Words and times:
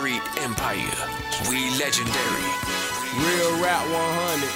Street 0.00 0.24
Empire. 0.40 0.96
We 1.50 1.68
legendary. 1.76 2.48
Real 3.20 3.52
Rap 3.60 3.84
100. 3.92 4.48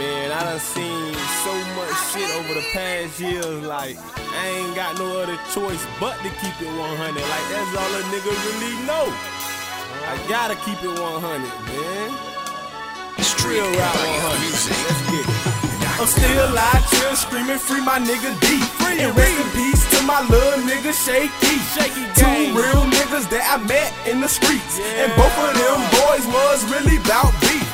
Man, 0.00 0.32
I 0.32 0.40
done 0.48 0.56
seen 0.58 1.12
so 1.44 1.52
much 1.76 1.92
shit 2.08 2.24
over 2.40 2.56
the 2.56 2.64
past 2.72 3.20
years. 3.20 3.68
Like, 3.68 4.00
I 4.16 4.48
ain't 4.48 4.72
got 4.74 4.96
no 4.96 5.20
other 5.20 5.36
choice 5.52 5.84
but 6.00 6.16
to 6.24 6.32
keep 6.40 6.56
it 6.56 6.72
100. 6.72 7.20
Like, 7.20 7.46
that's 7.52 7.76
all 7.76 7.84
a 7.84 8.00
nigga 8.08 8.32
really 8.48 8.80
know. 8.88 9.12
I 10.08 10.16
gotta 10.26 10.56
keep 10.64 10.80
it 10.82 10.96
100, 10.96 11.04
man. 11.68 12.16
Street 13.20 13.60
Real 13.60 13.68
Rap 13.76 13.92
100. 13.92 14.40
music. 14.40 14.72
Let's 14.88 15.04
get 15.12 15.28
it. 15.28 15.81
I'm 16.00 16.08
still 16.08 16.58
out 16.58 16.84
here 16.94 17.14
screaming, 17.16 17.58
free 17.58 17.80
my 17.80 17.98
nigga 17.98 18.32
D. 18.40 18.46
and 19.00 19.14
rest 19.16 19.36
in 19.38 19.48
peace 19.56 19.82
to 19.92 20.02
my 20.04 20.20
little 20.28 20.60
nigga 20.64 20.92
Shaky. 20.92 21.56
Shaky 21.74 22.04
Two 22.18 22.56
real 22.56 22.84
niggas 22.90 23.28
that 23.30 23.44
I 23.46 23.56
met 23.64 23.92
in 24.08 24.20
the 24.20 24.28
streets. 24.28 24.80
And 24.80 25.10
both 25.14 25.32
of 25.38 25.52
them 25.54 25.78
boys 26.02 26.24
was 26.28 26.64
really 26.72 26.98
bout 27.06 27.32
beef. 27.40 27.64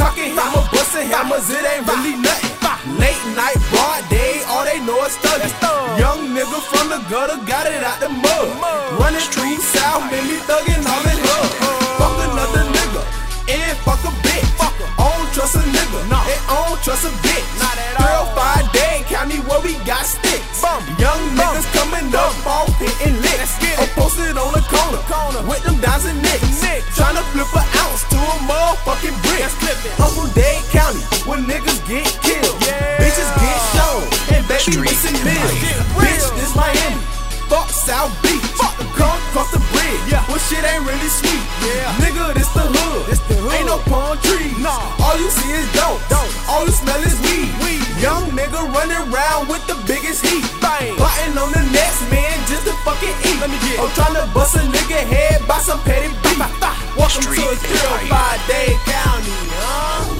Cocking 0.00 0.34
hammer, 0.34 0.64
busting 0.72 1.08
hammers, 1.08 1.50
it 1.50 1.62
ain't 1.62 1.86
really 1.86 2.16
nothing. 2.16 2.54
Late 2.98 3.24
night, 3.32 3.56
broad 3.72 4.04
day, 4.10 4.44
all 4.48 4.64
they 4.64 4.80
know 4.84 5.00
is 5.04 5.16
thugging. 5.20 5.52
Young 5.98 6.36
nigga 6.36 6.60
from 6.68 6.88
the 6.88 7.00
gutter 7.08 7.40
got 7.46 7.66
it 7.66 7.82
out 7.84 8.00
the 8.00 8.08
mud. 8.08 8.48
Running 9.00 9.24
through 9.32 9.56
South, 9.60 10.04
made 10.10 10.24
me 10.24 10.36
thugging 10.44 10.84
all 10.84 11.03
Tryna 26.92 27.24
flip 27.32 27.48
an 27.56 27.66
ounce 27.82 28.04
to 28.12 28.18
a 28.20 28.36
motherfucking 28.44 29.16
brick. 29.24 29.40
Let's 29.40 29.56
flip 29.56 29.78
it. 29.82 29.92
I'm 29.98 30.12
from 30.12 30.28
Dade 30.36 30.62
County, 30.70 31.00
where 31.24 31.40
niggas 31.40 31.80
get 31.88 32.04
killed. 32.20 32.56
Yeah. 32.62 33.00
Bitches 33.00 33.30
get 33.40 33.58
shown, 33.74 34.04
and 34.36 34.42
baby 34.46 34.60
Street 34.60 34.84
missing 34.92 35.16
Empire. 35.16 35.34
meals. 35.34 35.88
Bitch, 35.98 36.22
real. 36.22 36.30
this 36.38 36.52
Miami. 36.54 37.00
Fuck 37.50 37.68
South 37.70 38.12
Beach. 38.22 38.40
Fuck 38.56 38.78
the 38.78 38.86
come 38.96 39.20
across 39.30 39.50
the 39.52 39.60
bridge. 39.74 40.00
Yeah. 40.08 40.24
Well, 40.28 40.38
shit 40.38 40.64
ain't 40.64 40.84
really 40.86 41.10
sweet. 41.12 41.44
Yeah. 41.66 42.00
Nigga, 42.00 42.32
this 42.34 42.48
the 42.54 42.64
hood. 42.64 43.06
This 43.10 43.20
the 43.28 43.36
hood. 43.36 43.52
Ain't 43.52 43.66
no 43.68 43.78
palm 43.90 44.16
trees. 44.24 44.56
Nah. 44.58 44.72
All 45.04 45.16
you 45.18 45.28
see 45.28 45.50
is 45.52 45.66
dope. 45.76 46.00
Dope. 46.08 46.30
All 46.48 46.64
you 46.64 46.72
smell 46.72 47.00
is 47.04 47.18
weed. 47.26 47.50
Weed. 47.60 47.84
Young 48.00 48.24
nigga 48.32 48.58
running 48.72 48.96
around 49.12 49.48
with 49.52 49.60
the 49.68 49.76
biggest 49.84 50.24
heat. 50.24 50.46
Bang. 50.62 50.96
Plotting 50.96 51.36
on 51.36 51.52
the 51.52 51.64
next 51.74 52.00
man 52.08 52.32
just 52.48 52.64
to 52.64 52.72
fucking 52.86 53.12
eat. 53.28 53.36
Let 53.42 53.50
me 53.52 53.58
get 53.60 53.76
I'm 53.82 53.92
it. 53.92 53.98
tryna 53.98 54.24
bust 54.32 54.56
a 54.56 54.64
nigga 54.64 54.98
head 55.04 55.46
by 55.46 55.58
some 55.60 55.80
petty 55.84 56.08
beef. 56.24 56.40
Welcome 56.96 57.22
Street 57.22 57.42
to 57.42 57.50
a 57.50 57.56
drill 57.58 57.90
Empire. 57.90 58.08
by 58.08 58.38
Dade 58.46 58.78
County, 58.86 59.34
huh? 59.50 60.14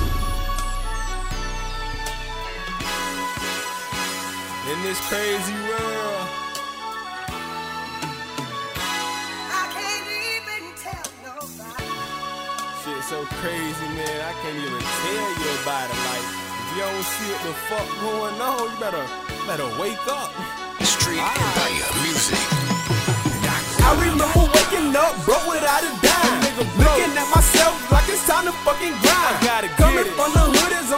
In 4.74 4.78
this 4.82 4.98
crazy 5.06 5.54
world. 5.70 6.26
I 9.54 9.70
can't 9.70 10.08
even 10.34 10.74
tell 10.82 11.06
nobody. 11.22 11.86
Shit 12.82 13.02
so 13.06 13.22
crazy, 13.38 13.88
man. 13.94 14.18
I 14.26 14.34
can't 14.42 14.58
even 14.58 14.82
tell 14.82 15.30
you 15.30 15.50
about 15.62 15.86
it. 15.86 16.00
Like, 16.10 16.26
if 16.26 16.66
you 16.74 16.82
don't 16.82 17.06
see 17.06 17.26
what 17.30 17.42
the 17.46 17.54
fuck 17.70 17.86
going 18.02 18.34
on, 18.42 18.66
you 18.66 18.78
better 18.82 19.06
better 19.46 19.68
wake 19.78 20.02
up. 20.10 20.34
Street 20.82 21.22
Empire 21.22 21.90
music. 22.02 22.42
I 23.86 23.92
remember 24.00 24.26
waking 24.50 24.63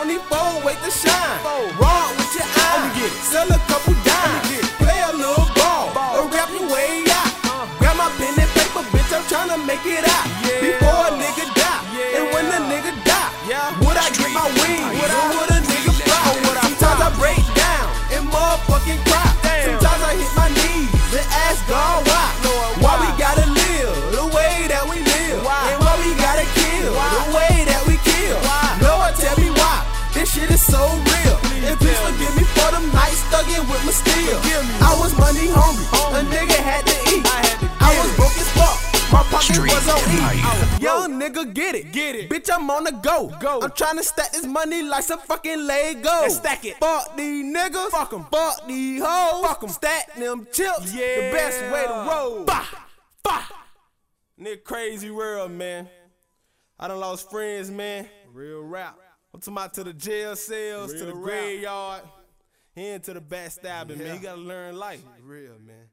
only 0.07 0.23
four, 0.31 0.63
wait 0.63 0.79
to 0.87 0.91
shine. 0.91 1.43
Raw 1.83 2.15
with 2.15 2.31
your 2.39 2.47
eye. 2.47 2.79
Let 2.79 2.95
me 2.95 3.01
get 3.03 3.11
it. 3.11 3.19
Sell 3.27 3.49
a 3.51 3.59
couple 3.67 3.95
dimes. 4.07 4.63
Play 4.79 5.01
a 5.03 5.11
little 5.19 5.51
ball. 5.59 5.91
Ball. 5.95 6.23
Or 6.23 6.31
rap 6.31 6.49
your 6.55 6.71
way 6.71 7.03
out. 7.11 7.27
Uh. 7.43 7.67
Grab 7.83 7.97
my 7.99 8.07
pen 8.15 8.39
and 8.39 8.51
paper, 8.55 8.87
bitch. 8.95 9.11
I'm 9.11 9.27
trying 9.27 9.51
to 9.51 9.59
make 9.67 9.83
it 9.83 10.07
out. 10.07 10.27
Yeah. 10.47 10.63
Before 10.63 11.11
a 11.11 11.13
nigga 11.19 11.47
die. 11.59 11.83
Yeah. 11.91 12.19
And 12.23 12.27
when 12.31 12.47
a 12.55 12.61
nigga 12.71 12.93
die. 13.03 13.31
Yeah. 13.51 13.75
Would 13.83 13.99
I 13.99 14.09
get 14.15 14.31
my 14.31 14.47
wings? 14.63 14.95
Would 14.95 15.11
I- 15.11 15.27
would 15.35 15.51
a 15.51 15.61
nigga 15.67 15.93
fly? 16.07 16.23
Or 16.31 16.39
would 16.47 16.57
I 16.57 16.71
Sometimes 16.71 17.03
I 17.03 17.11
break 17.19 17.43
down 17.59 17.87
and 18.15 18.23
motherfucking 18.31 19.01
cry. 19.11 19.26
Nights 33.59 33.71
with 33.71 33.85
my 33.85 33.93
steel. 33.93 34.39
I 34.83 34.97
was 35.01 35.17
money 35.19 35.49
hungry. 35.49 35.85
Hungry. 35.91 36.21
A 36.21 36.47
nigga 36.47 36.57
had 36.57 36.87
to 36.87 36.93
eat. 37.15 37.25
I 37.27 37.47
had 37.47 37.61
to 37.61 37.85
I 37.85 37.93
get 37.93 38.03
was 38.03 38.13
it. 38.13 38.17
broke 38.17 38.39
as 38.39 38.51
fuck. 38.53 39.13
My 39.13 39.23
pocket 39.31 39.55
Street 39.55 39.73
was 39.73 39.89
on 39.89 40.81
E. 40.81 40.83
Young 40.83 41.21
nigga, 41.21 41.55
get 41.55 41.75
it. 41.75 41.93
Get 41.93 42.17
it. 42.17 42.29
Bitch, 42.31 42.51
I'm 42.53 42.69
on 42.71 42.85
the 42.85 42.93
go. 42.93 43.33
Go. 43.41 43.61
I'm 43.63 43.71
trying 43.71 43.97
to 43.97 44.03
stack 44.03 44.33
this 44.33 44.45
money 44.45 44.83
like 44.83 45.05
some 45.05 45.21
fucking 45.21 45.65
Lego. 45.67 46.09
Let's 46.23 46.37
stack 46.37 46.65
it. 46.65 46.77
Fuck 46.79 47.17
these 47.17 47.45
niggas. 47.45 47.91
Fuck 47.91 48.13
'em. 48.13 48.25
Fuck 48.31 48.67
these 48.67 49.03
hoes. 49.05 49.47
Fuck 49.47 49.63
'em. 49.63 49.69
Stack 49.71 50.15
them 50.17 50.47
chips. 50.53 50.93
Yeah. 50.93 51.31
The 51.31 51.37
best 51.37 51.61
way 51.73 51.85
to 51.87 52.07
roll. 52.11 52.45
Bah. 52.45 52.67
Bah. 53.23 53.43
Nigga, 54.41 54.65
crazy 54.65 55.11
world, 55.11 55.51
man. 55.53 55.89
I 56.79 56.89
done 56.89 57.01
lost 57.01 57.31
friends, 57.31 57.71
man. 57.71 58.07
Real 58.33 58.61
rap. 58.61 58.99
I'm 59.33 59.41
talking 59.41 59.55
about 59.55 59.75
to 59.75 59.85
the 59.85 59.93
jail 59.93 60.35
cells, 60.37 60.93
to 60.95 61.05
the 61.07 61.15
rap. 61.15 61.23
graveyard, 61.25 62.03
and 62.77 62.87
into 62.87 63.15
the 63.15 63.21
backstabbing, 63.21 63.99
man. 63.99 64.07
Yeah. 64.07 64.15
You 64.15 64.21
gotta 64.21 64.41
learn 64.41 64.77
life. 64.77 65.03
Real, 65.23 65.59
man. 65.65 65.89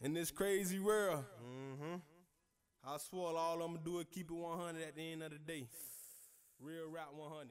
In 0.00 0.12
this 0.14 0.30
crazy 0.30 0.78
world. 0.78 1.24
Mm-hmm. 1.44 1.96
I 2.84 2.96
swore 2.98 3.36
all 3.36 3.62
I'm 3.62 3.74
gonna 3.74 3.84
do 3.84 3.98
is 3.98 4.06
keep 4.10 4.30
it 4.30 4.34
100 4.34 4.82
at 4.82 4.96
the 4.96 5.12
end 5.12 5.22
of 5.22 5.30
the 5.30 5.38
day. 5.38 5.68
Real 6.60 6.88
rap 6.90 7.08
100. 7.14 7.48